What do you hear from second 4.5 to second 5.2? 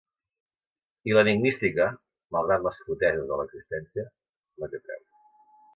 no té preu.